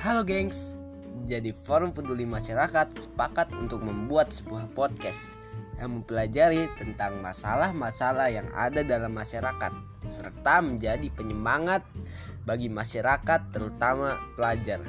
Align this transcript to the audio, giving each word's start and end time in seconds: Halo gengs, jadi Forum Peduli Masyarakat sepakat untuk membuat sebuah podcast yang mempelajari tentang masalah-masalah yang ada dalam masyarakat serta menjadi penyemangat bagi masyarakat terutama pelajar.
Halo 0.00 0.24
gengs, 0.24 0.80
jadi 1.28 1.52
Forum 1.52 1.92
Peduli 1.92 2.24
Masyarakat 2.24 2.88
sepakat 2.96 3.52
untuk 3.52 3.84
membuat 3.84 4.32
sebuah 4.32 4.72
podcast 4.72 5.36
yang 5.76 6.00
mempelajari 6.00 6.72
tentang 6.80 7.20
masalah-masalah 7.20 8.32
yang 8.32 8.48
ada 8.56 8.80
dalam 8.80 9.12
masyarakat 9.12 9.68
serta 10.08 10.64
menjadi 10.64 11.04
penyemangat 11.12 11.84
bagi 12.48 12.72
masyarakat 12.72 13.52
terutama 13.52 14.16
pelajar. 14.40 14.80